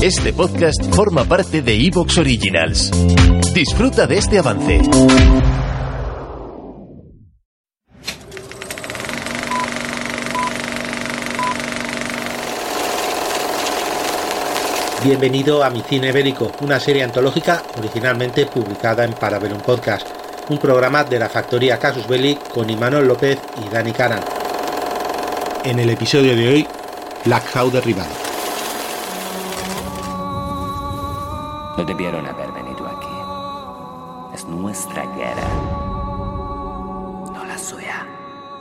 Este 0.00 0.32
podcast 0.32 0.94
forma 0.94 1.24
parte 1.24 1.60
de 1.60 1.74
Evox 1.74 2.18
Originals. 2.18 2.92
Disfruta 3.52 4.06
de 4.06 4.18
este 4.18 4.38
avance. 4.38 4.80
Bienvenido 15.02 15.64
a 15.64 15.70
Mi 15.70 15.82
Cine 15.82 16.12
Bélico, 16.12 16.52
una 16.60 16.78
serie 16.78 17.02
antológica 17.02 17.64
originalmente 17.76 18.46
publicada 18.46 19.04
en 19.04 19.14
Parabellum 19.14 19.60
Podcast, 19.62 20.06
un 20.48 20.58
programa 20.58 21.02
de 21.02 21.18
la 21.18 21.28
factoría 21.28 21.76
Casus 21.76 22.06
Belli 22.06 22.38
con 22.54 22.70
Imanol 22.70 23.08
López 23.08 23.40
y 23.66 23.68
Dani 23.68 23.90
Canan. 23.90 24.22
En 25.64 25.80
el 25.80 25.90
episodio 25.90 26.36
de 26.36 26.48
hoy, 26.48 26.68
Black 27.24 27.50
Hawk 27.52 27.72
derribado. 27.72 28.27
No 31.78 31.84
debieron 31.84 32.26
haber 32.26 32.50
venido 32.50 32.88
aquí. 32.88 34.34
Es 34.34 34.44
nuestra 34.46 35.06
guerra. 35.14 35.48
No 37.32 37.44
la 37.46 37.56
suya. 37.56 38.04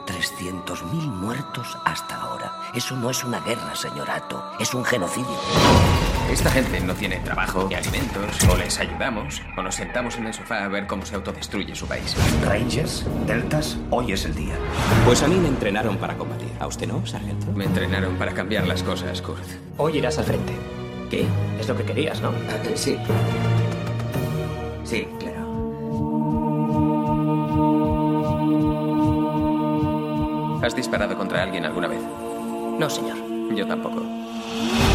300.000 0.05 0.83
muertos 0.85 1.79
hasta 1.83 2.15
ahora. 2.15 2.53
Eso 2.75 2.95
no 2.95 3.09
es 3.09 3.23
una 3.23 3.39
guerra, 3.39 3.75
señor 3.75 4.07
Ato. 4.11 4.43
Es 4.59 4.71
un 4.75 4.85
genocidio. 4.85 5.35
Esta 6.31 6.51
gente 6.51 6.79
no 6.79 6.93
tiene 6.93 7.17
trabajo 7.17 7.65
ni 7.67 7.73
alimentos, 7.73 8.37
o 8.51 8.55
les 8.55 8.77
ayudamos, 8.79 9.41
o 9.57 9.63
nos 9.63 9.73
sentamos 9.73 10.15
en 10.17 10.27
el 10.27 10.33
sofá 10.35 10.65
a 10.65 10.67
ver 10.67 10.85
cómo 10.85 11.03
se 11.03 11.15
autodestruye 11.15 11.73
su 11.73 11.87
país. 11.87 12.15
Rangers, 12.45 13.03
Deltas, 13.25 13.79
hoy 13.89 14.11
es 14.11 14.25
el 14.25 14.35
día. 14.35 14.53
Pues 15.05 15.23
a 15.23 15.27
mí 15.27 15.37
me 15.37 15.47
entrenaron 15.47 15.97
para 15.97 16.15
combatir. 16.15 16.51
¿A 16.59 16.67
usted 16.67 16.87
no, 16.87 17.03
sargento? 17.07 17.51
Me 17.53 17.65
entrenaron 17.65 18.15
para 18.17 18.33
cambiar 18.33 18.67
las 18.67 18.83
cosas, 18.83 19.23
Kurt. 19.23 19.41
Hoy 19.77 19.97
irás 19.97 20.19
al 20.19 20.25
frente. 20.25 20.76
¿Qué? 21.09 21.25
Es 21.59 21.67
lo 21.67 21.75
que 21.77 21.83
querías, 21.83 22.21
¿no? 22.21 22.29
Ah, 22.29 22.57
sí. 22.75 22.97
Sí, 24.83 25.07
claro. 25.19 25.37
¿Has 30.63 30.75
disparado 30.75 31.17
contra 31.17 31.43
alguien 31.43 31.65
alguna 31.65 31.87
vez? 31.87 32.01
No, 32.77 32.89
señor. 32.89 33.17
Yo 33.55 33.65
tampoco. 33.65 34.01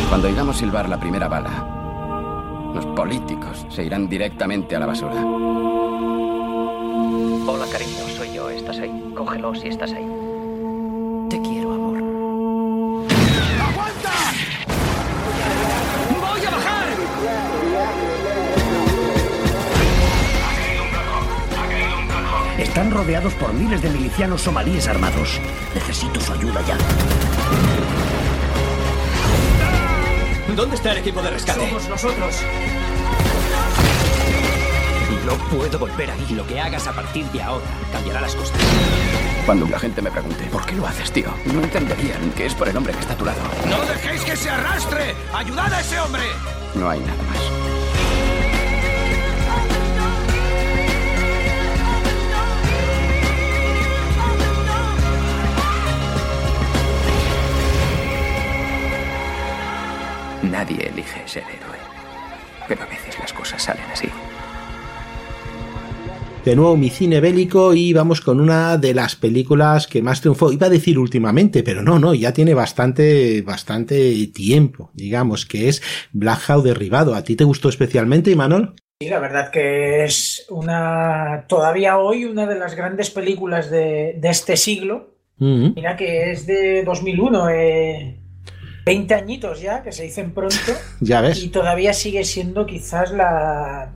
Cuando 0.08 0.28
oigamos 0.28 0.58
silbar 0.58 0.88
la 0.88 1.00
primera 1.00 1.28
bala, 1.28 2.70
los 2.74 2.84
políticos 2.86 3.66
se 3.70 3.84
irán 3.84 4.08
directamente 4.08 4.76
a 4.76 4.80
la 4.80 4.86
basura. 4.86 5.14
Hola, 7.47 7.66
cariño. 7.72 8.06
Soy 8.16 8.34
yo. 8.34 8.50
Estás 8.50 8.78
ahí. 8.78 9.12
Cógelo 9.16 9.54
si 9.54 9.69
estás 9.69 9.92
ahí. 9.92 10.06
Te 11.30 11.41
quiero, 11.41 11.61
Están 22.73 22.91
rodeados 22.91 23.34
por 23.34 23.53
miles 23.53 23.83
de 23.83 23.91
milicianos 23.91 24.41
somalíes 24.41 24.89
armados. 24.89 25.39
Necesito 25.75 26.19
su 26.19 26.33
ayuda 26.33 26.62
ya. 26.62 26.78
¿Dónde 30.56 30.77
está 30.77 30.93
el 30.93 30.98
equipo 31.00 31.20
de 31.20 31.33
rescate? 31.33 31.69
Somos 31.69 31.87
nosotros. 31.91 32.34
No 35.27 35.34
puedo 35.55 35.78
volver 35.78 36.12
ahí. 36.12 36.27
Lo 36.31 36.47
que 36.47 36.59
hagas 36.59 36.87
a 36.87 36.93
partir 36.93 37.27
de 37.27 37.43
ahora 37.43 37.67
cambiará 37.93 38.23
las 38.23 38.34
cosas. 38.34 38.56
Cuando 39.45 39.67
la 39.67 39.78
gente 39.78 40.00
me 40.00 40.11
pregunte, 40.11 40.45
¿por 40.45 40.65
qué 40.65 40.75
lo 40.75 40.87
haces, 40.87 41.12
tío? 41.12 41.28
No 41.53 41.62
entenderían 41.62 42.31
que 42.31 42.47
es 42.47 42.55
por 42.55 42.70
el 42.70 42.77
hombre 42.78 42.95
que 42.95 43.00
está 43.00 43.12
a 43.12 43.19
tu 43.19 43.27
lado. 43.27 43.41
¡No 43.69 43.84
dejéis 43.84 44.23
que 44.23 44.34
se 44.34 44.48
arrastre! 44.48 45.15
¡Ayudad 45.34 45.70
a 45.70 45.81
ese 45.81 46.00
hombre! 46.00 46.23
No 46.75 46.89
hay 46.89 47.00
nada 47.00 47.23
más. 47.25 47.61
Nadie 60.52 60.86
elige 60.86 61.26
ser 61.26 61.44
héroe. 61.44 61.78
Pero 62.68 62.82
a 62.82 62.86
veces 62.86 63.18
las 63.18 63.32
cosas 63.32 63.62
salen 63.62 63.86
así. 63.90 64.08
De 66.44 66.54
nuevo 66.54 66.76
mi 66.76 66.90
cine 66.90 67.20
bélico 67.20 67.72
y 67.72 67.94
vamos 67.94 68.20
con 68.20 68.38
una 68.38 68.76
de 68.76 68.92
las 68.92 69.16
películas 69.16 69.86
que 69.86 70.02
más 70.02 70.20
triunfó. 70.20 70.52
Iba 70.52 70.66
a 70.66 70.70
decir 70.70 70.98
últimamente, 70.98 71.62
pero 71.62 71.82
no, 71.82 71.98
no, 71.98 72.12
ya 72.12 72.34
tiene 72.34 72.52
bastante, 72.52 73.40
bastante 73.40 74.26
tiempo, 74.26 74.90
digamos, 74.92 75.46
que 75.46 75.70
es 75.70 75.80
Black 76.12 76.50
Hawk 76.50 76.64
derribado. 76.64 77.14
¿A 77.14 77.24
ti 77.24 77.34
te 77.34 77.44
gustó 77.44 77.70
especialmente, 77.70 78.30
Imanol? 78.30 78.74
Sí, 79.00 79.08
la 79.08 79.20
verdad 79.20 79.50
que 79.50 80.04
es 80.04 80.44
una, 80.50 81.46
todavía 81.48 81.96
hoy, 81.96 82.26
una 82.26 82.46
de 82.46 82.58
las 82.58 82.74
grandes 82.74 83.08
películas 83.08 83.70
de, 83.70 84.19
de 84.20 84.28
este 84.28 84.58
siglo. 84.58 85.14
Mm. 85.38 85.72
Mira 85.76 85.96
que 85.96 86.30
es 86.30 86.46
de 86.46 86.84
2001, 86.84 87.48
eh, 87.48 88.22
20 88.84 89.15
añitos 89.15 89.60
ya, 89.60 89.82
que 89.82 89.93
se 89.93 90.04
dicen 90.04 90.32
pronto, 90.32 90.56
Ya 91.00 91.20
ves. 91.20 91.43
y 91.43 91.48
todavía 91.48 91.93
sigue 91.93 92.25
siendo 92.25 92.66
quizás 92.66 93.12
la... 93.12 93.93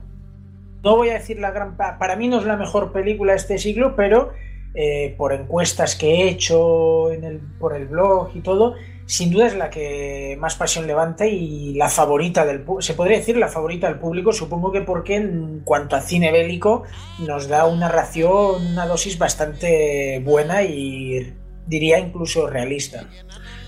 No 0.83 0.95
voy 0.95 1.09
a 1.09 1.13
decir 1.15 1.39
la 1.39 1.51
gran... 1.51 1.75
pa- 1.75 1.97
Para 1.97 2.15
mí 2.15 2.27
no 2.27 2.39
es 2.39 2.45
la 2.45 2.55
mejor 2.55 2.91
película 2.93 3.33
de 3.33 3.37
este 3.39 3.57
siglo, 3.57 3.95
pero 3.95 4.31
eh, 4.73 5.15
por 5.17 5.33
encuestas 5.33 5.95
que 5.95 6.07
he 6.23 6.29
hecho 6.29 7.11
en 7.11 7.23
el, 7.23 7.39
por 7.59 7.75
el 7.75 7.87
blog 7.87 8.29
y 8.35 8.41
todo, 8.41 8.75
sin 9.07 9.31
duda 9.31 9.47
es 9.47 9.55
la 9.55 9.69
que 9.69 10.37
más 10.39 10.55
pasión 10.55 10.85
levanta 10.85 11.25
y 11.25 11.73
la 11.73 11.89
favorita 11.89 12.45
del 12.45 12.61
público. 12.61 12.81
Se 12.81 12.93
podría 12.93 13.17
decir 13.17 13.37
la 13.37 13.47
favorita 13.47 13.87
del 13.87 13.99
público, 13.99 14.31
supongo 14.31 14.71
que 14.71 14.81
porque 14.81 15.15
en 15.15 15.61
cuanto 15.63 15.95
a 15.95 16.01
cine 16.01 16.31
bélico 16.31 16.83
nos 17.19 17.47
da 17.47 17.65
una 17.65 17.89
ración, 17.89 18.65
una 18.67 18.85
dosis 18.85 19.17
bastante 19.17 20.19
buena 20.23 20.63
y 20.63 21.33
diría 21.65 21.99
incluso 21.99 22.47
realista. 22.47 23.07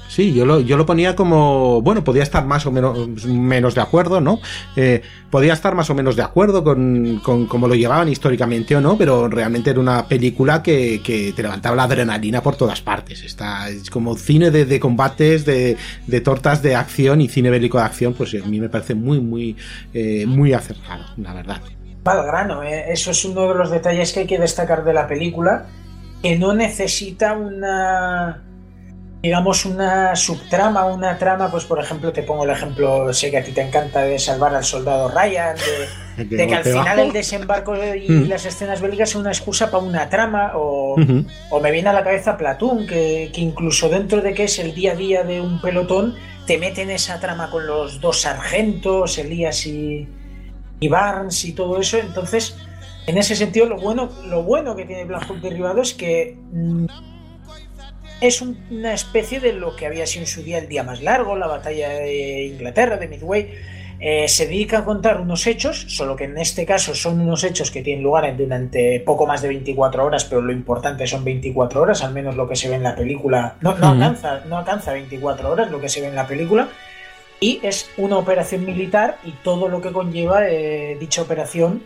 Sí, 0.10 0.34
yo 0.34 0.44
lo, 0.44 0.60
yo 0.60 0.76
lo 0.76 0.88
ponía 0.88 1.16
como, 1.16 1.84
bueno, 1.84 2.04
podía 2.04 2.24
estar 2.24 2.44
más 2.44 2.66
o 2.66 2.72
menos, 2.72 3.26
menos 3.28 3.76
de 3.76 3.82
acuerdo, 3.82 4.20
¿no? 4.20 4.40
Eh, 4.76 5.04
podía 5.30 5.54
estar 5.54 5.76
más 5.76 5.88
o 5.92 5.94
menos 5.94 6.16
de 6.16 6.24
acuerdo 6.24 6.64
con, 6.64 7.22
con 7.24 7.46
cómo 7.46 7.68
lo 7.68 7.76
llevaban 7.76 8.10
históricamente 8.10 8.76
o 8.76 8.82
no, 8.82 8.98
pero 8.98 9.28
realmente 9.28 9.70
era 9.70 9.80
una 9.80 10.08
película 10.08 10.64
que, 10.64 11.02
que 11.04 11.32
te 11.34 11.44
levantaba 11.44 11.76
la 11.76 11.84
adrenalina 11.84 12.42
por 12.42 12.56
todas 12.56 12.82
partes. 12.82 13.24
Está, 13.24 13.70
es 13.70 13.92
como 13.92 14.18
cine 14.18 14.50
de, 14.50 14.80
combates, 14.80 15.46
de, 15.46 15.78
de 16.08 16.22
tortas 16.22 16.64
de 16.64 16.76
acción 16.76 17.22
y 17.22 17.28
cine 17.28 17.52
bélico 17.52 17.78
de 17.78 17.84
acción, 17.84 18.16
pues 18.16 18.34
a 18.34 18.48
mí 18.48 18.60
me 18.60 18.68
parece 18.68 18.96
muy, 18.96 19.20
muy, 19.20 19.56
eh, 19.94 20.26
muy 20.26 20.54
acertado, 20.54 21.06
la 21.18 21.36
verdad. 21.36 21.62
Al 22.06 22.26
grano, 22.26 22.64
¿eh? 22.64 22.86
eso 22.92 23.12
es 23.12 23.24
uno 23.26 23.48
de 23.50 23.54
los 23.54 23.70
detalles 23.70 24.12
que 24.12 24.22
hay 24.22 24.26
que 24.26 24.40
destacar 24.40 24.84
de 24.84 24.94
la 24.94 25.08
película, 25.08 25.68
que 26.24 26.40
no 26.40 26.56
necesita 26.56 27.34
una, 27.34 28.42
digamos, 29.22 29.66
una 29.66 30.16
subtrama, 30.16 30.86
una 30.86 31.18
trama, 31.18 31.52
pues 31.52 31.66
por 31.66 31.80
ejemplo, 31.80 32.14
te 32.14 32.24
pongo 32.24 32.46
el 32.46 32.52
ejemplo, 32.52 33.12
sé 33.14 33.30
que 33.30 33.38
a 33.38 33.44
ti 33.44 33.52
te 33.52 33.62
encanta, 33.62 34.02
de 34.04 34.18
salvar 34.18 34.56
al 34.56 34.64
soldado 34.64 35.10
Ryan, 35.10 35.58
de, 36.18 36.24
de 36.38 36.48
que 36.48 36.56
al 36.56 36.64
final 36.64 37.00
el 37.00 37.12
desembarco 37.12 37.76
y 37.76 38.10
Mm. 38.10 38.30
las 38.30 38.46
escenas 38.46 38.80
bélicas 38.82 39.10
son 39.10 39.22
una 39.22 39.32
excusa 39.32 39.70
para 39.70 39.84
una 39.84 40.10
trama, 40.10 40.54
o, 40.56 40.96
o 41.50 41.60
me 41.60 41.72
viene 41.72 41.90
a 41.90 41.94
la 41.94 42.04
cabeza 42.04 42.38
Platoon, 42.38 42.88
que, 42.88 43.30
que 43.34 43.42
incluso 43.42 43.90
dentro 43.90 44.22
de 44.22 44.34
que 44.34 44.46
es 44.46 44.58
el 44.60 44.74
día 44.74 44.94
a 44.94 44.96
día 44.96 45.24
de 45.24 45.42
un 45.42 45.60
pelotón, 45.62 46.16
te 46.48 46.58
meten 46.58 46.90
esa 46.90 47.20
trama 47.20 47.52
con 47.52 47.68
los 47.68 48.00
dos 48.00 48.22
sargentos, 48.22 49.18
Elías 49.18 49.66
y, 49.66 50.08
y 50.80 50.88
Barnes 50.88 51.44
y 51.46 51.52
todo 51.52 51.80
eso. 51.80 51.98
Entonces, 51.98 52.56
en 53.06 53.18
ese 53.18 53.36
sentido, 53.36 53.66
lo 53.68 53.78
bueno, 53.78 54.10
lo 54.28 54.44
bueno 54.44 54.76
que 54.76 54.86
tiene 54.86 55.04
Black 55.06 55.28
Hawk 55.30 55.42
derribado 55.42 55.82
es 55.82 55.94
que 55.94 56.38
mm, 56.52 56.86
es 58.22 58.42
un- 58.42 58.58
una 58.72 58.94
especie 58.94 59.40
de 59.40 59.54
lo 59.54 59.76
que 59.76 59.86
había 59.86 60.06
sido 60.06 60.24
en 60.24 60.28
su 60.28 60.44
día 60.44 60.58
el 60.58 60.68
día 60.68 60.84
más 60.84 61.02
largo, 61.02 61.36
la 61.36 61.48
batalla 61.48 61.90
de 61.90 62.46
Inglaterra, 62.46 62.98
de 62.98 63.08
Midway. 63.08 63.54
Eh, 64.02 64.30
se 64.30 64.46
dedica 64.48 64.80
a 64.80 64.86
contar 64.86 65.20
unos 65.20 65.46
hechos, 65.46 65.86
solo 65.90 66.16
que 66.16 66.24
en 66.24 66.38
este 66.38 66.66
caso 66.66 66.96
son 66.96 67.20
unos 67.20 67.44
hechos 67.44 67.70
que 67.70 67.82
tienen 67.82 68.02
lugar 68.04 68.34
durante 68.38 69.02
poco 69.02 69.26
más 69.28 69.42
de 69.42 69.50
24 69.50 70.06
horas, 70.06 70.24
pero 70.24 70.42
lo 70.42 70.54
importante 70.54 71.06
son 71.06 71.26
24 71.26 71.82
horas, 71.82 72.02
al 72.02 72.14
menos 72.14 72.36
lo 72.38 72.48
que 72.48 72.56
se 72.56 72.70
ve 72.70 72.76
en 72.76 72.84
la 72.84 72.96
película. 72.96 73.56
No, 73.60 73.78
no, 73.78 73.90
alcanza, 73.90 74.42
no 74.48 74.58
alcanza 74.58 74.94
24 74.94 75.52
horas 75.52 75.70
lo 75.70 75.82
que 75.82 75.90
se 75.90 76.00
ve 76.00 76.08
en 76.08 76.16
la 76.16 76.26
película. 76.28 76.70
Y 77.42 77.60
es 77.64 77.90
una 77.98 78.18
operación 78.18 78.66
militar 78.66 79.18
y 79.26 79.32
todo 79.44 79.68
lo 79.68 79.82
que 79.82 79.92
conlleva 79.92 80.48
eh, 80.50 80.96
dicha 81.00 81.22
operación 81.22 81.84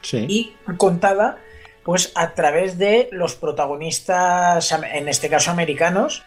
Sí. 0.00 0.26
y 0.28 0.52
contada 0.76 1.38
pues 1.84 2.12
a 2.14 2.34
través 2.34 2.78
de 2.78 3.08
los 3.12 3.34
protagonistas, 3.34 4.72
en 4.72 5.08
este 5.08 5.28
caso 5.28 5.50
americanos. 5.50 6.22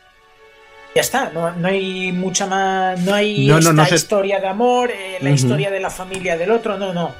Ya 0.95 1.01
está, 1.01 1.29
no, 1.31 1.51
no 1.51 1.67
hay 1.67 2.11
mucha 2.13 2.45
más, 2.45 2.99
no 3.01 3.13
hay 3.13 3.47
No, 3.47 3.59
no, 3.59 3.69
esta 3.71 3.85
se- 3.85 3.95
historia 3.95 4.39
de 4.39 4.47
amor, 4.47 4.91
eh, 4.91 5.17
la 5.19 5.29
historia 5.29 5.69
de 5.69 5.81
la 5.81 5.89
familia 5.89 6.37
del 6.37 6.51
otro, 6.51 6.77
no, 6.77 6.93
no. 6.93 7.11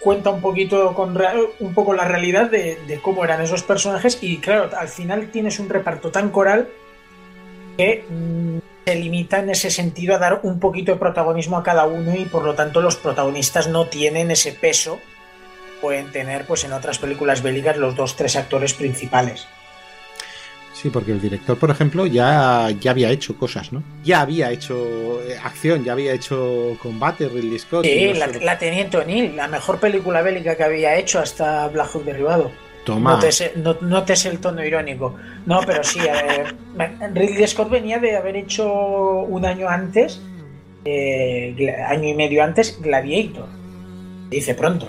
Cuenta 0.00 0.30
un 0.30 0.40
poquito 0.40 0.94
con 0.94 1.16
un 1.60 1.74
poco 1.74 1.92
la 1.92 2.04
realidad 2.06 2.50
de, 2.50 2.76
de 2.86 3.00
cómo 3.00 3.24
eran 3.24 3.40
esos 3.42 3.62
personajes 3.62 4.18
y 4.20 4.38
claro, 4.38 4.68
al 4.76 4.88
final 4.88 5.30
tienes 5.30 5.60
un 5.60 5.68
reparto 5.68 6.10
tan 6.10 6.30
coral 6.30 6.68
que 7.76 8.04
mm, 8.08 8.58
se 8.86 8.94
limita 8.96 9.38
en 9.38 9.50
ese 9.50 9.70
sentido 9.70 10.16
a 10.16 10.18
dar 10.18 10.40
un 10.42 10.58
poquito 10.58 10.90
de 10.92 10.98
protagonismo 10.98 11.56
a 11.58 11.62
cada 11.62 11.86
uno 11.86 12.14
y 12.16 12.24
por 12.24 12.44
lo 12.44 12.54
tanto 12.54 12.80
los 12.80 12.96
protagonistas 12.96 13.68
no 13.68 13.86
tienen 13.86 14.30
ese 14.30 14.52
peso 14.52 14.98
pueden 15.80 16.12
tener 16.12 16.46
pues 16.46 16.64
en 16.64 16.72
otras 16.72 16.98
películas 16.98 17.42
bélicas 17.42 17.76
los 17.76 17.96
dos 17.96 18.16
tres 18.16 18.36
actores 18.36 18.74
principales. 18.74 19.46
Sí, 20.80 20.88
porque 20.88 21.12
el 21.12 21.20
director, 21.20 21.58
por 21.58 21.70
ejemplo, 21.70 22.06
ya, 22.06 22.70
ya 22.80 22.92
había 22.92 23.10
hecho 23.10 23.36
cosas, 23.36 23.70
¿no? 23.70 23.82
Ya 24.02 24.22
había 24.22 24.50
hecho 24.50 25.20
eh, 25.22 25.36
acción, 25.36 25.84
ya 25.84 25.92
había 25.92 26.14
hecho 26.14 26.78
combate, 26.82 27.28
Ridley 27.28 27.58
Scott. 27.58 27.84
Sí, 27.84 28.14
la, 28.14 28.28
la, 28.28 28.58
Teniente 28.58 28.96
O'Neill, 28.96 29.36
la 29.36 29.46
mejor 29.46 29.78
película 29.78 30.22
bélica 30.22 30.56
que 30.56 30.64
había 30.64 30.96
hecho 30.96 31.18
hasta 31.18 31.68
Black 31.68 31.90
Hawk 31.92 32.04
Derribado. 32.04 32.50
Toma. 32.84 33.20
No 33.82 34.04
te, 34.04 34.14
el 34.26 34.38
tono 34.38 34.64
irónico. 34.64 35.16
No, 35.44 35.60
pero 35.66 35.84
sí, 35.84 36.00
Ridley 37.12 37.46
Scott 37.46 37.68
venía 37.68 37.98
de 37.98 38.16
haber 38.16 38.36
hecho 38.36 38.72
un 38.72 39.44
año 39.44 39.68
antes, 39.68 40.18
eh, 40.86 41.76
año 41.86 42.08
y 42.08 42.14
medio 42.14 42.42
antes, 42.42 42.80
Gladiator. 42.80 43.48
Dice 44.30 44.54
pronto. 44.54 44.88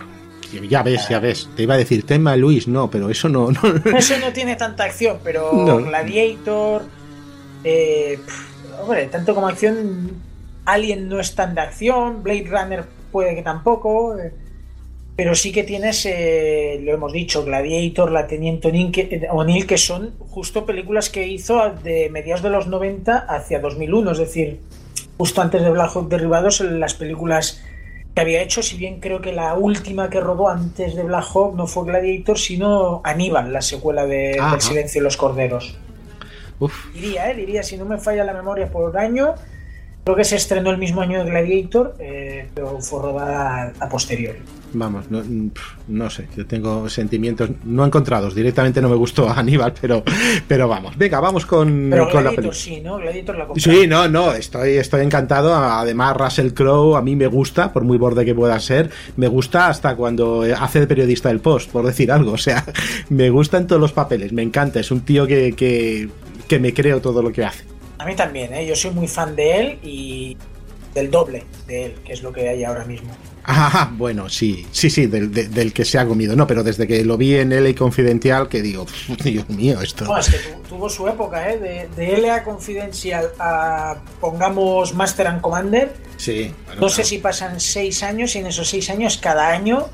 Ya 0.69 0.83
ves, 0.83 1.07
ya 1.09 1.19
ves. 1.19 1.49
Te 1.55 1.63
iba 1.63 1.75
a 1.75 1.77
decir 1.77 2.05
tema 2.05 2.35
Luis, 2.35 2.67
no, 2.67 2.89
pero 2.89 3.09
eso 3.09 3.29
no. 3.29 3.49
Eso 3.97 4.17
no 4.19 4.33
tiene 4.33 4.55
tanta 4.55 4.83
acción, 4.83 5.19
pero 5.23 5.83
Gladiator. 5.83 6.83
Eh, 7.63 8.19
hombre, 8.81 9.05
tanto 9.07 9.33
como 9.33 9.47
acción. 9.47 10.11
Alien 10.65 11.09
no 11.09 11.19
es 11.19 11.33
tan 11.35 11.55
de 11.55 11.61
acción. 11.61 12.23
Blade 12.23 12.47
Runner 12.49 12.83
puede 13.11 13.35
que 13.35 13.41
tampoco. 13.41 14.17
Eh, 14.17 14.33
pero 15.15 15.35
sí 15.35 15.51
que 15.51 15.63
tienes, 15.63 16.05
eh, 16.05 16.79
lo 16.83 16.93
hemos 16.93 17.13
dicho, 17.13 17.43
Gladiator, 17.43 18.11
La 18.11 18.27
Teniente 18.27 18.69
O'Neill, 19.29 19.67
que 19.67 19.77
son 19.77 20.15
justo 20.17 20.65
películas 20.65 21.09
que 21.09 21.27
hizo 21.27 21.69
de 21.83 22.09
mediados 22.09 22.41
de 22.41 22.49
los 22.49 22.67
90 22.67 23.17
hacia 23.17 23.59
2001, 23.59 24.11
es 24.11 24.17
decir, 24.17 24.61
justo 25.17 25.41
antes 25.41 25.61
de 25.61 25.69
Black 25.69 25.91
Hawk 25.93 26.09
Derribados, 26.09 26.61
las 26.61 26.93
películas 26.95 27.61
que 28.13 28.21
había 28.21 28.41
hecho, 28.41 28.61
si 28.61 28.77
bien 28.77 28.99
creo 28.99 29.21
que 29.21 29.31
la 29.31 29.53
última 29.53 30.09
que 30.09 30.19
rodó 30.19 30.49
antes 30.49 30.95
de 30.95 31.03
Black 31.03 31.25
Hawk 31.33 31.55
no 31.55 31.67
fue 31.67 31.85
Gladiator, 31.85 32.37
sino 32.37 33.01
Aníbal, 33.03 33.53
la 33.53 33.61
secuela 33.61 34.05
de, 34.05 34.37
del 34.51 34.61
Silencio 34.61 35.01
de 35.01 35.05
los 35.05 35.17
Corderos. 35.17 35.77
Diría, 36.93 37.31
¿eh? 37.31 37.35
diría, 37.35 37.63
si 37.63 37.77
no 37.77 37.85
me 37.85 37.97
falla 37.97 38.23
la 38.23 38.33
memoria 38.33 38.69
por 38.69 38.95
año, 38.97 39.33
creo 40.03 40.15
que 40.15 40.23
se 40.23 40.35
estrenó 40.35 40.69
el 40.69 40.77
mismo 40.77 41.01
año 41.01 41.23
de 41.23 41.29
Gladiator, 41.29 41.95
eh, 41.99 42.49
pero 42.53 42.79
fue 42.81 43.01
rodada 43.01 43.73
a 43.79 43.89
posteriori. 43.89 44.39
Vamos, 44.73 45.05
no, 45.87 46.09
sé, 46.09 46.27
yo 46.35 46.45
tengo 46.45 46.87
sentimientos 46.89 47.49
no 47.65 47.85
encontrados. 47.85 48.33
Directamente 48.33 48.81
no 48.81 48.89
me 48.89 48.95
gustó 48.95 49.29
a 49.29 49.39
Aníbal, 49.39 49.73
pero, 49.79 50.03
pero 50.47 50.67
vamos. 50.67 50.97
Venga, 50.97 51.19
vamos 51.19 51.45
con, 51.45 51.89
pero 51.89 52.09
con 52.09 52.23
la 52.23 52.29
película. 52.29 52.53
Sí, 52.53 52.79
¿no? 52.79 52.97
Gladiator 52.97 53.37
la 53.37 53.47
Sí, 53.57 53.85
no, 53.87 54.07
no, 54.07 54.33
estoy, 54.33 54.77
estoy 54.77 55.01
encantado. 55.01 55.53
Además, 55.53 56.15
Russell 56.15 56.51
Crowe 56.53 56.95
a 56.95 57.01
mí 57.01 57.15
me 57.15 57.27
gusta, 57.27 57.73
por 57.73 57.83
muy 57.83 57.97
borde 57.97 58.23
que 58.23 58.33
pueda 58.33 58.59
ser. 58.59 58.89
Me 59.17 59.27
gusta 59.27 59.67
hasta 59.67 59.95
cuando 59.95 60.45
hace 60.57 60.79
de 60.79 60.87
periodista 60.87 61.29
del 61.29 61.39
post, 61.39 61.69
por 61.69 61.85
decir 61.85 62.11
algo. 62.11 62.31
O 62.41 62.43
sea, 62.43 62.65
me 63.09 63.29
gusta 63.29 63.57
en 63.57 63.67
todos 63.67 63.79
los 63.79 63.91
papeles, 63.91 64.31
me 64.31 64.41
encanta. 64.41 64.79
Es 64.79 64.89
un 64.89 65.01
tío 65.01 65.27
que, 65.27 65.53
que, 65.53 66.09
que 66.47 66.59
me 66.59 66.73
creo 66.73 67.01
todo 67.01 67.21
lo 67.21 67.31
que 67.31 67.43
hace. 67.43 67.65
A 67.99 68.05
mí 68.05 68.15
también, 68.15 68.51
¿eh? 68.53 68.65
yo 68.65 68.75
soy 68.75 68.89
muy 68.91 69.07
fan 69.07 69.35
de 69.35 69.59
él 69.59 69.79
y 69.83 70.37
del 70.95 71.11
doble 71.11 71.43
de 71.67 71.85
él, 71.85 71.93
que 72.03 72.13
es 72.13 72.23
lo 72.23 72.31
que 72.31 72.49
hay 72.49 72.63
ahora 72.63 72.85
mismo. 72.85 73.11
Ah, 73.43 73.91
bueno, 73.93 74.29
sí, 74.29 74.67
sí, 74.71 74.89
sí, 74.89 75.07
del, 75.07 75.73
que 75.73 75.85
se 75.85 75.97
ha 75.97 76.05
comido. 76.05 76.35
No, 76.35 76.45
pero 76.45 76.63
desde 76.63 76.87
que 76.87 77.03
lo 77.03 77.17
vi 77.17 77.35
en 77.35 77.49
LA 77.49 77.75
Confidencial, 77.75 78.47
que 78.47 78.61
digo, 78.61 78.85
Dios 79.23 79.49
mío, 79.49 79.81
esto. 79.81 80.05
No, 80.05 80.17
es 80.17 80.29
que 80.29 80.37
tuvo 80.69 80.89
su 80.89 81.07
época, 81.07 81.51
¿eh? 81.51 81.57
De, 81.57 81.89
de 81.95 82.17
LA 82.17 82.43
Confidencial 82.43 83.31
a, 83.39 83.95
pongamos, 84.19 84.93
Master 84.93 85.27
and 85.27 85.41
Commander. 85.41 85.93
Sí. 86.17 86.53
no 86.79 86.87
sé 86.89 87.03
si 87.03 87.17
pasan 87.17 87.59
seis 87.59 88.03
años 88.03 88.35
y 88.35 88.39
en 88.39 88.45
esos 88.47 88.69
seis 88.69 88.89
años, 88.91 89.17
cada 89.17 89.49
año, 89.49 89.87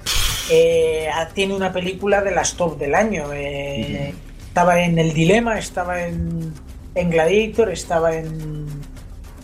eh, 0.50 1.08
tiene 1.34 1.56
una 1.56 1.72
película 1.72 2.22
de 2.22 2.32
las 2.32 2.56
top 2.56 2.78
del 2.78 2.96
año. 2.96 3.32
Eh, 3.34 4.14
estaba 4.48 4.82
en 4.82 4.98
El 4.98 5.14
Dilema, 5.14 5.58
estaba 5.58 6.06
en, 6.06 6.54
en 6.96 7.10
Gladiator, 7.10 7.72
estaba 7.72 8.14
en 8.14 8.68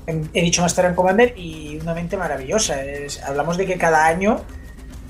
he 0.08 0.42
dicho 0.42 0.62
Master 0.62 0.86
and 0.86 0.96
Commander 0.96 1.34
y 1.38 1.78
una 1.82 1.94
mente 1.94 2.18
maravillosa. 2.18 2.78
hablamos 3.26 3.58
de 3.58 3.66
que 3.66 3.78
cada 3.78 4.06
año 4.06 4.42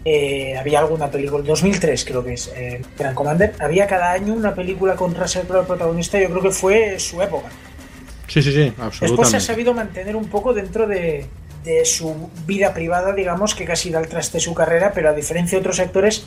eh, 0.06 0.58
había 0.58 0.80
alguna 0.80 1.10
película, 1.10 1.44
2003 1.44 2.06
creo 2.06 2.24
que 2.24 2.34
es 2.34 2.52
eh, 2.56 2.82
Master 2.98 3.14
Commander, 3.14 3.54
había 3.60 3.88
cada 3.88 4.12
año 4.12 4.34
una 4.34 4.54
película 4.54 4.96
con 4.96 5.16
Russell 5.16 5.46
Crowe 5.46 5.66
protagonista, 5.66 6.20
yo 6.20 6.30
creo 6.30 6.42
que 6.42 6.52
fue 6.52 7.00
su 7.00 7.22
época. 7.22 7.50
Sí, 8.28 8.42
sí, 8.42 8.52
sí, 8.52 8.68
absolutamente. 8.68 9.06
Después 9.06 9.30
se 9.30 9.38
ha 9.38 9.40
sabido 9.40 9.74
mantener 9.74 10.16
un 10.16 10.28
poco 10.28 10.54
dentro 10.54 10.88
de, 10.88 11.28
de 11.64 11.86
su 11.86 12.30
vida 12.46 12.74
privada, 12.74 13.14
digamos, 13.14 13.56
que 13.56 13.66
casi 13.66 13.90
da 13.90 14.00
al 14.00 14.08
traste 14.08 14.40
su 14.40 14.54
carrera, 14.54 14.92
pero 14.94 15.10
a 15.10 15.14
diferencia 15.14 15.58
de 15.58 15.62
otros 15.62 15.80
actores, 15.80 16.26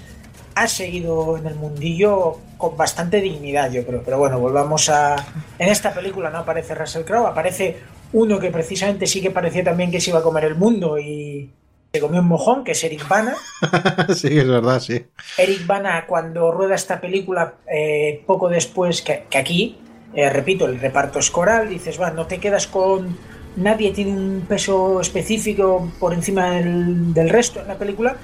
ha 0.56 0.68
seguido 0.68 1.36
en 1.36 1.46
el 1.46 1.54
mundillo 1.54 2.38
con 2.56 2.78
bastante 2.78 3.20
dignidad, 3.20 3.70
yo 3.70 3.86
creo. 3.86 4.02
Pero 4.02 4.18
bueno, 4.18 4.40
volvamos 4.40 4.88
a. 4.88 5.14
En 5.58 5.68
esta 5.68 5.92
película 5.92 6.30
no 6.30 6.38
aparece 6.38 6.74
Russell 6.74 7.04
Crowe, 7.04 7.26
aparece 7.26 7.76
uno 8.14 8.38
que 8.38 8.50
precisamente 8.50 9.06
sí 9.06 9.20
que 9.20 9.30
parecía 9.30 9.62
también 9.62 9.90
que 9.90 10.00
se 10.00 10.10
iba 10.10 10.20
a 10.20 10.22
comer 10.22 10.44
el 10.44 10.54
mundo 10.54 10.98
y 10.98 11.50
se 11.92 12.00
comió 12.00 12.20
un 12.20 12.28
mojón, 12.28 12.64
que 12.64 12.72
es 12.72 12.82
Eric 12.82 13.06
Bana. 13.06 13.36
sí, 14.16 14.28
es 14.38 14.48
verdad, 14.48 14.80
sí. 14.80 15.04
Eric 15.36 15.66
Bana, 15.66 16.06
cuando 16.06 16.50
rueda 16.50 16.74
esta 16.74 17.02
película, 17.02 17.56
eh, 17.70 18.22
poco 18.26 18.48
después 18.48 19.02
que, 19.02 19.26
aquí, 19.36 19.76
eh, 20.14 20.30
repito, 20.30 20.64
el 20.64 20.80
reparto 20.80 21.18
es 21.18 21.30
coral, 21.30 21.68
dices, 21.68 22.00
va, 22.00 22.10
no 22.10 22.26
te 22.26 22.38
quedas 22.38 22.66
con. 22.66 23.18
Nadie 23.56 23.90
tiene 23.90 24.12
un 24.12 24.46
peso 24.48 25.02
específico 25.02 25.90
por 25.98 26.14
encima 26.14 26.52
del, 26.52 27.12
del 27.12 27.28
resto 27.28 27.60
en 27.60 27.68
la 27.68 27.76
película, 27.76 28.16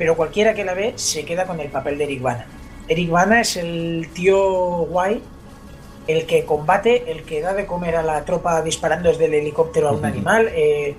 pero 0.00 0.16
cualquiera 0.16 0.54
que 0.54 0.64
la 0.64 0.72
ve 0.72 0.94
se 0.96 1.26
queda 1.26 1.44
con 1.44 1.60
el 1.60 1.68
papel 1.68 1.98
de 1.98 2.04
Eric 2.04 2.22
Bana. 2.22 2.46
Eric 2.88 3.10
Bana 3.10 3.42
es 3.42 3.58
el 3.58 4.08
tío 4.14 4.38
guay 4.86 5.20
el 6.06 6.24
que 6.24 6.46
combate, 6.46 7.12
el 7.12 7.24
que 7.24 7.42
da 7.42 7.52
de 7.52 7.66
comer 7.66 7.96
a 7.96 8.02
la 8.02 8.24
tropa 8.24 8.62
disparando 8.62 9.10
desde 9.10 9.26
el 9.26 9.34
helicóptero 9.34 9.90
a 9.90 9.92
un 9.92 10.06
animal, 10.06 10.48
eh, 10.54 10.96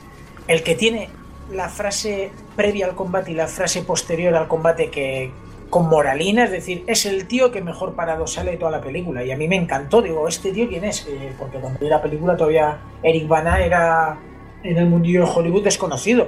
el 0.47 0.61
que 0.61 0.75
tiene 0.75 1.09
la 1.51 1.67
frase 1.67 2.29
previa 2.55 2.85
al 2.85 2.93
combate 2.93 3.31
y 3.31 3.33
la 3.33 3.47
frase 3.47 3.81
posterior 3.81 4.35
al 4.35 4.47
combate 4.47 4.91
que 4.91 5.31
con 5.71 5.89
moralina, 5.89 6.43
es 6.43 6.51
decir, 6.51 6.83
es 6.85 7.07
el 7.07 7.25
tío 7.25 7.51
que 7.51 7.61
mejor 7.61 7.95
parado 7.95 8.27
sale 8.27 8.51
de 8.51 8.57
toda 8.57 8.69
la 8.69 8.81
película. 8.81 9.25
Y 9.25 9.31
a 9.31 9.35
mí 9.35 9.47
me 9.47 9.55
encantó, 9.55 10.03
digo, 10.03 10.27
¿este 10.27 10.51
tío 10.51 10.69
quién 10.69 10.83
es? 10.83 11.07
Eh, 11.07 11.33
porque 11.39 11.57
cuando 11.57 11.79
vi 11.79 11.87
la 11.87 12.03
película 12.03 12.37
todavía 12.37 12.77
Eric 13.01 13.27
Bana 13.27 13.65
era 13.65 14.19
en 14.61 14.77
el 14.77 14.85
mundillo 14.85 15.25
de 15.25 15.31
Hollywood 15.33 15.63
desconocido. 15.63 16.27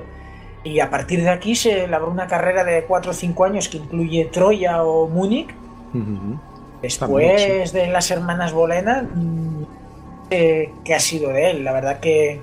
Y 0.63 0.79
a 0.79 0.89
partir 0.89 1.21
de 1.21 1.29
aquí 1.29 1.55
se 1.55 1.87
labró 1.87 2.09
una 2.09 2.27
carrera 2.27 2.63
de 2.63 2.83
4 2.85 3.11
o 3.11 3.13
5 3.13 3.45
años 3.45 3.67
que 3.67 3.77
incluye 3.77 4.25
Troya 4.25 4.83
o 4.83 5.07
Múnich. 5.07 5.53
Después 6.81 7.73
de 7.73 7.87
las 7.87 8.11
hermanas 8.11 8.53
Bolena, 8.53 9.03
mm, 9.03 9.65
eh, 10.29 10.73
¿qué 10.83 10.95
ha 10.95 10.99
sido 10.99 11.29
de 11.29 11.51
él? 11.51 11.63
La 11.63 11.73
verdad 11.73 11.99
que 11.99 12.39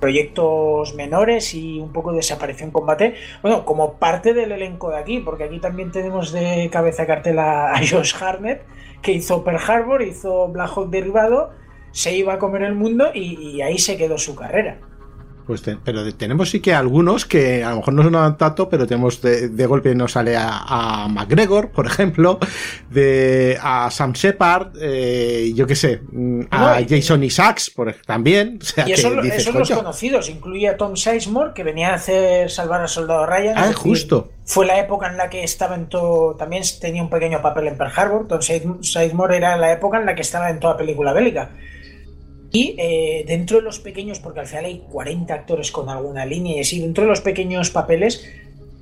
proyectos 0.00 0.94
menores 0.94 1.54
y 1.54 1.80
un 1.80 1.92
poco 1.92 2.12
de 2.12 2.18
desaparición 2.18 2.68
en 2.68 2.72
combate. 2.72 3.14
Bueno, 3.42 3.64
como 3.64 3.94
parte 3.94 4.34
del 4.34 4.52
elenco 4.52 4.90
de 4.90 4.98
aquí, 4.98 5.18
porque 5.18 5.44
aquí 5.44 5.58
también 5.58 5.90
tenemos 5.90 6.32
de 6.32 6.68
cabeza 6.72 7.06
cartela 7.06 7.72
a 7.72 7.78
Josh 7.78 8.14
Harnett, 8.20 8.62
que 9.02 9.12
hizo 9.12 9.44
Pearl 9.44 9.60
Harbor, 9.66 10.02
hizo 10.02 10.48
Black 10.48 10.70
Hawk 10.76 10.90
Derivado, 10.90 11.50
se 11.90 12.16
iba 12.16 12.34
a 12.34 12.38
comer 12.38 12.62
el 12.62 12.74
mundo 12.74 13.10
y 13.14 13.60
ahí 13.62 13.78
se 13.78 13.96
quedó 13.96 14.18
su 14.18 14.36
carrera. 14.36 14.78
Pues 15.48 15.62
pero 15.82 16.14
tenemos 16.14 16.50
sí 16.50 16.60
que 16.60 16.74
algunos 16.74 17.24
que 17.24 17.64
a 17.64 17.70
lo 17.70 17.76
mejor 17.76 17.94
no 17.94 18.02
sonaban 18.02 18.36
tanto, 18.36 18.68
pero 18.68 18.86
tenemos 18.86 19.22
de, 19.22 19.66
golpe 19.66 19.94
nos 19.94 20.12
sale 20.12 20.36
a, 20.36 21.08
McGregor, 21.08 21.70
por 21.70 21.86
ejemplo, 21.86 22.38
de 22.90 23.58
a 23.62 23.90
Sam 23.90 24.12
Shepard, 24.12 24.72
eh, 24.78 25.50
yo 25.54 25.66
qué 25.66 25.74
sé, 25.74 26.02
mm, 26.12 26.42
a 26.50 26.80
Jason 26.86 27.24
Isaacs 27.24 27.70
por, 27.70 27.94
también. 28.04 28.58
y 28.86 28.92
esos 28.92 29.10
son 29.42 29.58
los 29.58 29.70
conocidos, 29.70 30.28
incluye 30.28 30.68
a 30.68 30.76
Tom 30.76 30.96
Sizemore, 30.96 31.54
que 31.54 31.64
venía 31.64 31.92
a 31.92 31.94
hacer 31.94 32.50
Salvar 32.50 32.82
al 32.82 32.88
Soldado 32.90 33.24
Ryan. 33.24 33.54
Ah, 33.56 33.72
justo. 33.74 34.30
Fue 34.44 34.66
la 34.66 34.78
época 34.78 35.08
en 35.08 35.16
la 35.16 35.30
que 35.30 35.44
estaba 35.44 35.76
en 35.76 35.88
todo, 35.88 36.34
también 36.34 36.62
tenía 36.78 37.02
un 37.02 37.08
pequeño 37.08 37.40
papel 37.40 37.68
en 37.68 37.78
Pearl 37.78 37.92
Harbor. 37.96 38.28
Tom 38.28 38.42
Sizemore 38.42 39.38
era 39.38 39.56
la 39.56 39.72
época 39.72 39.98
en 39.98 40.04
la 40.04 40.14
que 40.14 40.20
estaba 40.20 40.50
en 40.50 40.60
toda 40.60 40.76
película 40.76 41.14
bélica. 41.14 41.52
Y 42.50 42.74
eh, 42.78 43.24
dentro 43.26 43.58
de 43.58 43.62
los 43.62 43.78
pequeños, 43.78 44.20
porque 44.20 44.40
al 44.40 44.46
final 44.46 44.64
hay 44.64 44.82
40 44.90 45.34
actores 45.34 45.70
con 45.70 45.88
alguna 45.90 46.24
línea 46.24 46.56
y 46.56 46.60
así, 46.60 46.80
dentro 46.80 47.04
de 47.04 47.10
los 47.10 47.20
pequeños 47.20 47.70
papeles 47.70 48.26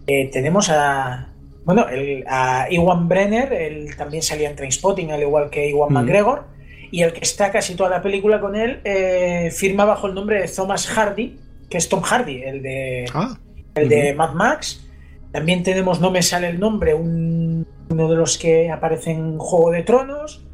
eh, 0.06 0.30
tenemos 0.32 0.70
a, 0.70 1.32
bueno, 1.64 1.84
a 2.28 2.68
Iwan 2.70 3.08
Brenner, 3.08 3.52
él 3.52 3.96
también 3.96 4.22
salía 4.22 4.48
en 4.48 4.54
Trainspotting, 4.54 5.10
al 5.10 5.22
igual 5.22 5.50
que 5.50 5.68
Iwan 5.68 5.92
McGregor, 5.92 6.44
y 6.92 7.02
el 7.02 7.12
que 7.12 7.20
está 7.20 7.50
casi 7.50 7.74
toda 7.74 7.90
la 7.90 8.02
película 8.02 8.40
con 8.40 8.54
él 8.54 8.80
eh, 8.84 9.50
firma 9.52 9.84
bajo 9.84 10.06
el 10.06 10.14
nombre 10.14 10.40
de 10.40 10.48
Thomas 10.48 10.86
Hardy, 10.86 11.36
que 11.68 11.78
es 11.78 11.88
Tom 11.88 12.02
Hardy, 12.02 12.42
el 12.42 12.62
de, 12.62 13.06
ah, 13.12 13.36
el 13.74 13.88
de 13.88 14.14
Mad 14.14 14.34
Max. 14.34 14.86
También 15.32 15.64
tenemos, 15.64 16.00
no 16.00 16.12
me 16.12 16.22
sale 16.22 16.48
el 16.48 16.60
nombre, 16.60 16.94
uno 16.94 17.64
de 17.88 18.16
los 18.16 18.38
que 18.38 18.70
aparece 18.70 19.10
en 19.10 19.36
Juego 19.36 19.72
de 19.72 19.82
Tronos. 19.82 20.45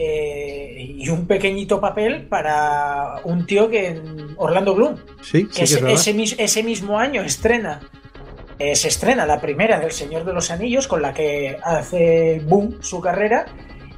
Eh, 0.00 0.94
y 0.96 1.08
un 1.08 1.26
pequeñito 1.26 1.80
papel 1.80 2.28
para 2.28 3.16
un 3.24 3.46
tío 3.46 3.68
que 3.68 3.88
en 3.88 4.34
Orlando 4.36 4.72
Bloom. 4.72 4.96
Sí, 5.22 5.48
que, 5.48 5.66
sí 5.66 5.82
que 5.82 5.92
ese, 5.92 6.36
ese, 6.38 6.62
mismo 6.62 7.00
año 7.00 7.22
estrena. 7.22 7.80
Eh, 8.60 8.76
se 8.76 8.88
estrena 8.88 9.26
la 9.26 9.40
primera 9.40 9.78
del 9.80 9.90
Señor 9.90 10.24
de 10.24 10.32
los 10.32 10.52
Anillos, 10.52 10.86
con 10.86 11.02
la 11.02 11.12
que 11.12 11.58
hace 11.62 12.40
boom 12.44 12.80
su 12.80 13.00
carrera. 13.00 13.46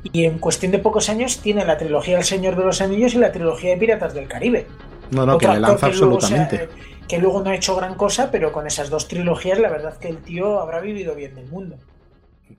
Y 0.03 0.25
en 0.25 0.39
cuestión 0.39 0.73
de 0.73 0.79
pocos 0.79 1.11
años 1.11 1.41
tiene 1.41 1.67
la 1.67 1.77
trilogía 1.77 2.17
del 2.17 2.25
Señor 2.25 2.57
de 2.57 2.65
los 2.65 2.81
Anillos 2.81 3.13
y 3.15 3.19
la 3.19 3.31
trilogía 3.31 3.71
de 3.71 3.77
Piratas 3.77 4.15
del 4.15 4.27
Caribe. 4.27 4.67
No, 5.11 5.27
no, 5.27 5.37
que 5.37 5.49
le 5.49 5.61
lanza 5.61 5.87
absolutamente. 5.87 6.69
que 7.07 7.19
luego 7.19 7.43
no 7.43 7.51
ha 7.51 7.55
hecho 7.55 7.77
gran 7.77 7.95
cosa, 7.95 8.31
pero 8.31 8.53
con 8.53 8.67
esas 8.67 8.89
dos 8.89 9.07
trilogías, 9.07 9.59
la 9.59 9.69
verdad 9.69 9.99
que 9.99 10.09
el 10.09 10.19
tío 10.19 10.61
habrá 10.61 10.81
vivido 10.81 11.15
bien 11.15 11.35
del 11.35 11.47
mundo. 11.47 11.77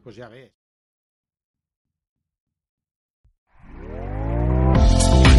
Pues 0.04 0.16
ya 0.16 0.30
ves. 0.30 0.61